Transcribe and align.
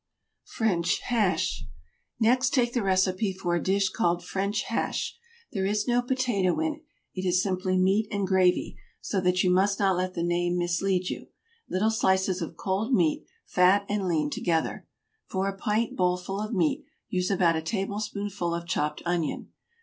FRENCH 0.47 1.01
HASH. 1.01 1.65
Next 2.19 2.55
take 2.55 2.73
the 2.73 2.81
recipe 2.81 3.31
for 3.31 3.53
a 3.53 3.61
dish 3.61 3.89
called 3.89 4.25
French 4.25 4.63
hash. 4.63 5.15
There 5.53 5.67
is 5.67 5.87
no 5.87 6.01
potato 6.01 6.59
in 6.59 6.73
it, 6.73 6.81
it 7.13 7.23
is 7.23 7.43
simply 7.43 7.77
meat 7.77 8.07
and 8.09 8.25
gravy, 8.25 8.79
so 8.99 9.21
that 9.21 9.43
you 9.43 9.51
must 9.51 9.77
not 9.79 9.95
let 9.95 10.15
the 10.15 10.23
name 10.23 10.57
mislead 10.57 11.09
you. 11.11 11.27
Little 11.69 11.91
slices 11.91 12.41
of 12.41 12.57
cold 12.57 12.91
meat, 12.95 13.27
fat 13.45 13.85
and 13.87 14.07
lean 14.07 14.31
together. 14.31 14.87
For 15.27 15.47
a 15.47 15.55
pint 15.55 15.95
bowlful 15.95 16.41
of 16.41 16.51
meat 16.51 16.83
use 17.07 17.29
about 17.29 17.55
a 17.55 17.61
tablespoonful 17.61 18.55
of 18.55 18.65
chopped 18.65 19.03
onion. 19.05 19.49